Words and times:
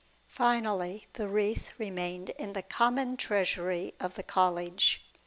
Finally, 0.29 1.05
the 1.13 1.27
wreath 1.27 1.75
remained 1.77 2.29
in 2.39 2.53
the 2.53 2.63
common 2.63 3.15
treasury 3.15 3.93
of 3.99 4.15
the 4.15 4.23
College. 4.23 5.05